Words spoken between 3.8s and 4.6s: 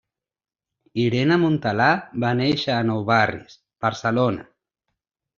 Barcelona.